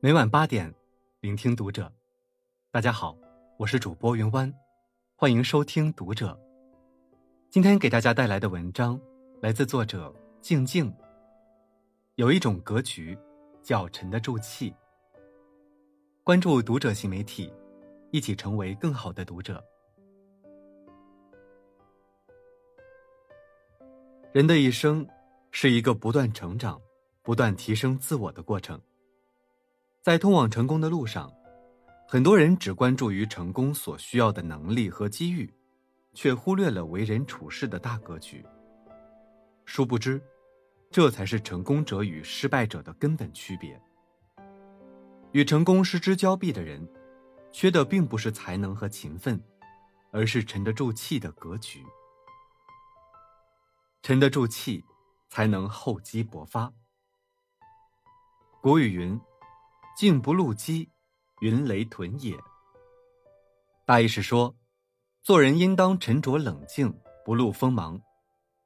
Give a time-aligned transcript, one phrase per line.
[0.00, 0.72] 每晚八点，
[1.18, 1.92] 聆听读者。
[2.70, 3.18] 大家好，
[3.56, 4.52] 我是主播云湾，
[5.16, 6.38] 欢迎收听读者。
[7.50, 9.00] 今天给大家带来的文章
[9.42, 10.94] 来自作者静静。
[12.14, 13.18] 有一种格局，
[13.60, 14.72] 叫沉得住气。
[16.22, 17.52] 关注读者新媒体，
[18.12, 19.60] 一起成为更好的读者。
[24.30, 25.04] 人的一生
[25.50, 26.80] 是一个不断成长、
[27.24, 28.80] 不断提升自我的过程。
[30.00, 31.30] 在通往成功的路上，
[32.06, 35.52] 很多人只关注于成功所需要的能力和机遇，
[36.14, 38.44] 却忽略了为人处事的大格局。
[39.66, 40.22] 殊不知，
[40.90, 43.78] 这才是成功者与失败者的根本区别。
[45.32, 46.88] 与成功失之交臂的人，
[47.52, 49.38] 缺的并不是才能和勤奋，
[50.10, 51.84] 而是沉得住气的格局。
[54.00, 54.82] 沉得住气，
[55.28, 56.72] 才能厚积薄发。
[58.62, 59.20] 古语云。
[59.98, 60.88] 静不露机，
[61.40, 62.32] 云雷屯也。
[63.84, 64.54] 大意是说，
[65.24, 68.00] 做人应当沉着冷静，不露锋芒，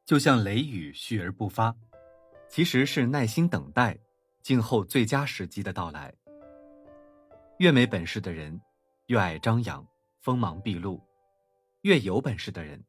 [0.04, 1.74] 就像雷雨蓄而不发，
[2.50, 3.98] 其实是耐心等待，
[4.42, 6.12] 静候最佳时机的到来。
[7.56, 8.60] 越没本事的人，
[9.06, 9.82] 越爱张扬，
[10.20, 11.00] 锋芒毕露；
[11.80, 12.84] 越有本事的人，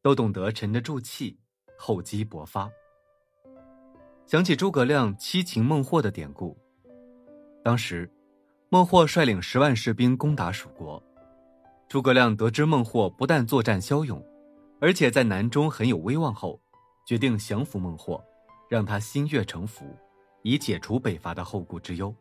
[0.00, 1.38] 都懂得沉得住气，
[1.76, 2.70] 厚积薄发。
[4.24, 6.56] 想起诸葛亮七擒孟获的典故。
[7.62, 8.10] 当时，
[8.68, 11.02] 孟获率领十万士兵攻打蜀国。
[11.88, 14.20] 诸葛亮得知孟获不但作战骁勇，
[14.80, 16.60] 而且在南中很有威望后，
[17.06, 18.22] 决定降服孟获，
[18.68, 19.84] 让他心悦诚服，
[20.42, 22.12] 以解除北伐的后顾之忧。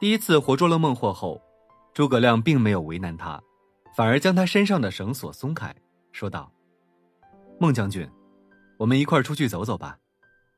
[0.00, 1.40] 第一次活捉了孟获后，
[1.94, 3.40] 诸葛亮并没有为难他，
[3.94, 5.72] 反而将他身上的绳索松开，
[6.10, 6.50] 说道
[7.60, 8.08] ：“孟将军，
[8.78, 9.96] 我们一块出去走走吧，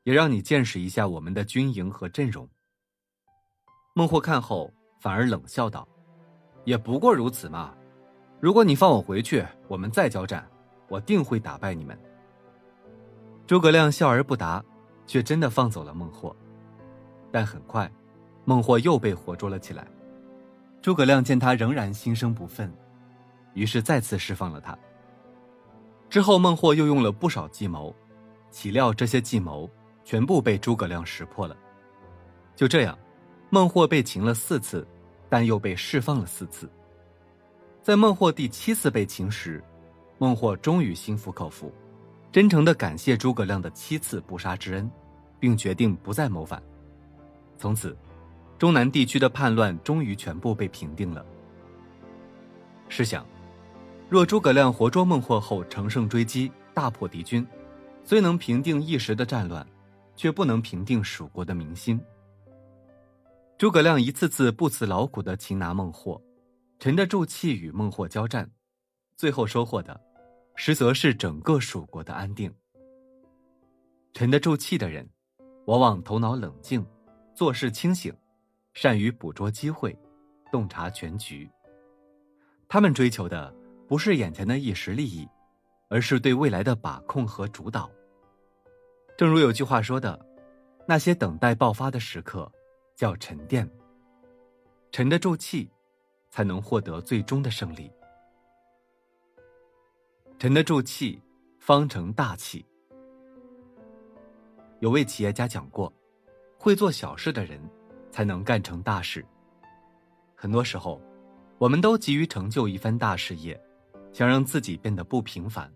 [0.05, 2.48] 也让你见识一下我们的军营和阵容。”
[3.97, 5.87] 孟获看后，反而冷笑道
[6.67, 7.72] ：“也不过如此嘛。
[8.41, 10.44] 如果你放我回去，我们再交战，
[10.88, 11.97] 我定会打败你们。”
[13.47, 14.60] 诸葛亮笑而不答，
[15.06, 16.34] 却真的放走了孟获。
[17.31, 17.88] 但很快，
[18.44, 19.87] 孟获又被活捉了起来。
[20.83, 22.69] 诸葛亮见他仍然心生不忿，
[23.53, 24.77] 于是再次释放了他。
[26.10, 27.94] 之后，孟获又用了不少计谋，
[28.50, 29.71] 岂料这些计谋
[30.03, 31.56] 全部被诸葛亮识破了。
[32.56, 32.99] 就这样。
[33.54, 34.84] 孟获被擒了四次，
[35.28, 36.69] 但又被释放了四次。
[37.84, 39.62] 在孟获第七次被擒时，
[40.19, 41.72] 孟获终于心服口服，
[42.32, 44.91] 真诚的感谢诸葛亮的七次不杀之恩，
[45.38, 46.60] 并决定不再谋反。
[47.56, 47.97] 从此，
[48.59, 51.25] 中南地区的叛乱终于全部被平定了。
[52.88, 53.25] 试想，
[54.10, 57.47] 若诸葛亮活捉孟获后乘胜追击，大破敌军，
[58.03, 59.65] 虽能平定一时的战乱，
[60.16, 62.00] 却不能平定蜀国的民心。
[63.56, 66.20] 诸葛亮一次次不辞劳苦的擒拿孟获，
[66.81, 68.50] 沉得住气与孟获交战，
[69.16, 69.98] 最后收获的，
[70.56, 72.53] 实则是整个蜀国的安定。
[74.12, 75.09] 沉得住气的人，
[75.66, 76.84] 往往头脑冷静，
[77.32, 78.12] 做事清醒，
[78.72, 79.97] 善于捕捉机会，
[80.50, 81.48] 洞察全局。
[82.69, 83.54] 他们追求的
[83.86, 85.28] 不是眼前的一时利益，
[85.88, 87.88] 而是对未来的把控和主导。
[89.16, 90.21] 正如有句话说的
[90.88, 92.50] ：“那些等待爆发的时刻。”
[92.94, 93.69] 叫沉淀，
[94.93, 95.71] 沉得住气，
[96.31, 97.91] 才能获得最终的胜利。
[100.38, 101.21] 沉得住气，
[101.59, 102.65] 方成大器。
[104.81, 105.93] 有位企业家讲过，
[106.59, 107.60] 会做小事的人，
[108.10, 109.25] 才能干成大事。
[110.34, 111.00] 很多时候，
[111.59, 113.59] 我们都急于成就一番大事业，
[114.12, 115.72] 想让自己变得不平凡，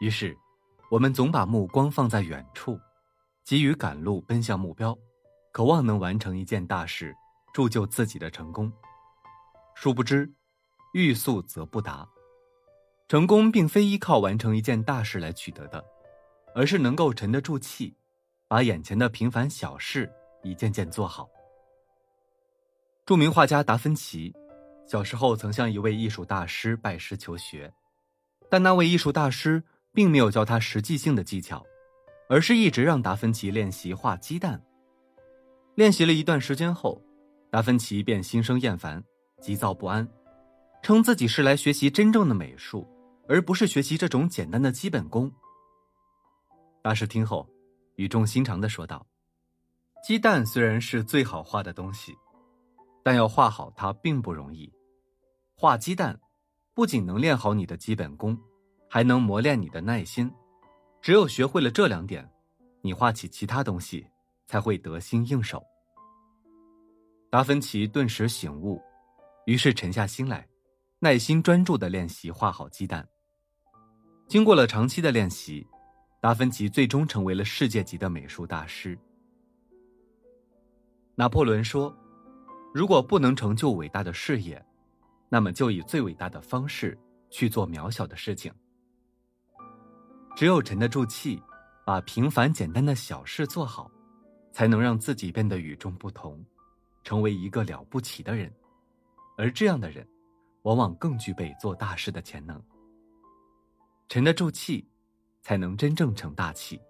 [0.00, 0.36] 于是，
[0.90, 2.78] 我们总把目光放在远处，
[3.44, 4.96] 急于赶路，奔向目标。
[5.52, 7.14] 渴望能完成一件大事，
[7.52, 8.72] 铸就自己的成功。
[9.74, 10.32] 殊不知，
[10.94, 12.08] 欲速则不达。
[13.06, 15.84] 成功并非依靠完成一件大事来取得的，
[16.54, 17.94] 而是能够沉得住气，
[18.48, 20.10] 把眼前的平凡小事
[20.42, 21.28] 一件件做好。
[23.04, 24.32] 著名画家达芬奇，
[24.86, 27.70] 小时候曾向一位艺术大师拜师求学，
[28.48, 29.62] 但那位艺术大师
[29.92, 31.62] 并没有教他实际性的技巧，
[32.30, 34.62] 而是一直让达芬奇练习画鸡蛋。
[35.74, 37.02] 练习了一段时间后，
[37.50, 39.02] 达芬奇便心生厌烦，
[39.40, 40.06] 急躁不安，
[40.82, 42.86] 称自己是来学习真正的美术，
[43.26, 45.32] 而不是学习这种简单的基本功。
[46.82, 47.48] 大师听后，
[47.96, 49.06] 语重心长的说道
[50.04, 52.14] ：“鸡蛋虽然是最好画的东西，
[53.02, 54.70] 但要画好它并不容易。
[55.54, 56.20] 画鸡蛋，
[56.74, 58.38] 不仅能练好你的基本功，
[58.90, 60.30] 还能磨练你的耐心。
[61.00, 62.30] 只有学会了这两点，
[62.82, 64.06] 你画起其他东西。”
[64.52, 65.64] 才会得心应手。
[67.30, 68.78] 达芬奇顿时醒悟，
[69.46, 70.46] 于是沉下心来，
[70.98, 73.08] 耐心专注的练习画好鸡蛋。
[74.28, 75.66] 经过了长期的练习，
[76.20, 78.98] 达芬奇最终成为了世界级的美术大师。
[81.14, 81.96] 拿破仑说
[82.74, 84.62] ：“如果不能成就伟大的事业，
[85.30, 86.98] 那么就以最伟大的方式
[87.30, 88.52] 去做渺小的事情。
[90.36, 91.42] 只有沉得住气，
[91.86, 93.90] 把平凡简单的小事做好，
[94.52, 96.44] 才能让自己变得与众不同。”
[97.04, 98.48] 成为一个了不起的人，
[99.36, 100.06] 而这样的人，
[100.62, 102.62] 往往更具备做大事的潜能。
[104.08, 104.88] 沉得住气，
[105.40, 106.80] 才能真正成大器。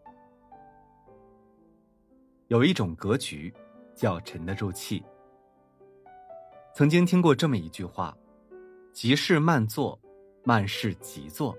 [2.48, 3.50] 有一种格局，
[3.94, 5.02] 叫沉得住气。
[6.74, 8.14] 曾经听过这么一句话
[8.92, 9.98] ：“急事慢做，
[10.44, 11.56] 慢事急做；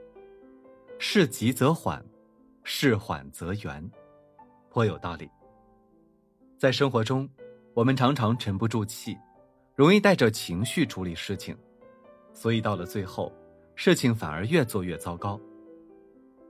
[0.99, 2.06] 事急则缓，
[2.63, 3.91] 事缓则圆。”
[4.69, 5.27] 颇有道理。
[6.63, 7.30] 在生活中。
[7.74, 9.18] 我们常常沉不住气，
[9.75, 11.54] 容易带着情绪处理事情，
[12.33, 13.30] 所以到了最后，
[13.75, 15.38] 事情反而越做越糟糕。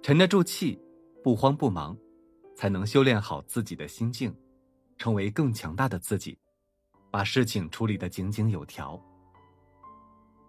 [0.04, 0.80] 沉得住气，
[1.24, 1.98] 不慌不忙，
[2.56, 4.32] 才能修炼好自己的心境，
[5.00, 6.38] 成为更强大的自己，
[7.10, 9.02] 把事情处理得井井有条。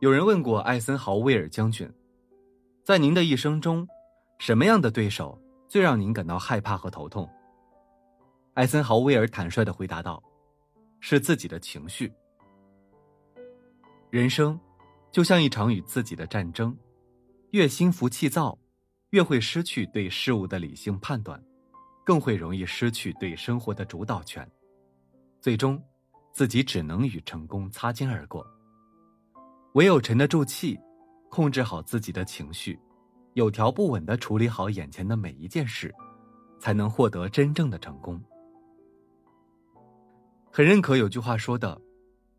[0.01, 1.91] 有人问过艾森豪威尔将军，
[2.83, 3.89] 在您的一生中，
[4.39, 5.41] 什么样的对手
[5.71, 7.27] 最让您感到害怕和头痛？
[8.55, 10.23] 艾森豪威尔坦率的回答道。
[11.07, 12.11] 是自己的情绪。
[14.09, 14.59] 人生
[15.13, 16.75] 就像一场与自己的战争，
[17.51, 18.59] 越心浮气躁，
[19.11, 21.39] 越会失去对事物的理性判断，
[22.07, 24.51] 更会容易失去对生活的主导权，
[25.43, 25.79] 最终
[26.33, 28.43] 自己只能与成功擦肩而过。
[29.75, 30.81] 唯有沉得住气，
[31.29, 32.81] 控制好自己的情绪，
[33.35, 35.95] 有条不紊的处理好眼前的每一件事，
[36.59, 38.19] 才能获得真正的成功。
[40.57, 41.81] 很认可有句话说的：“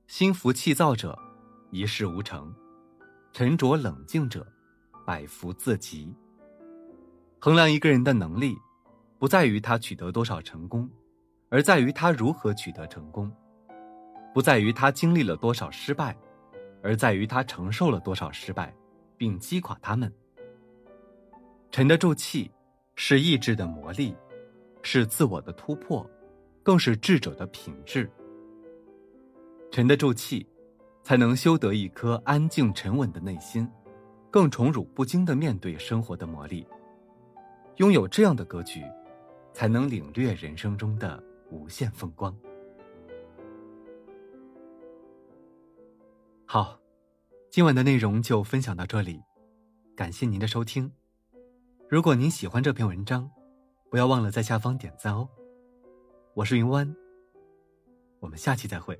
[0.07, 1.19] 心浮气躁者，
[1.69, 2.49] 一事无成；
[3.33, 4.47] 沉着冷静者，
[5.05, 6.15] 百福自集。”
[7.39, 8.55] 衡量一个人的能力，
[9.19, 10.89] 不在于他取得多少成功，
[11.49, 13.29] 而在于他如何取得成功；
[14.33, 16.17] 不在于他经历了多少失败，
[16.81, 18.73] 而在于他承受了多少失败，
[19.17, 20.09] 并击垮他们。
[21.69, 22.49] 沉得住气，
[22.95, 24.15] 是意志的磨砺，
[24.83, 26.09] 是自我的突破。
[26.65, 28.09] 更是智者的品质。
[29.69, 30.43] 沉得住气，
[31.03, 33.69] 才能修得一颗安静沉稳的内心，
[34.31, 36.65] 更宠辱不惊的面对生活的磨砺。
[37.75, 38.83] 拥有这样的格局，
[39.53, 42.35] 才能领略人生中的无限风光。
[46.45, 46.79] 好，
[47.51, 49.21] 今晚的内容就分享到这里，
[49.95, 50.91] 感谢您的收听。
[51.87, 53.29] 如果您喜欢这篇文章，
[53.91, 55.29] 不要忘了在下方点赞哦。
[56.35, 56.93] 我是云湾，
[58.19, 58.99] 我们下期再会。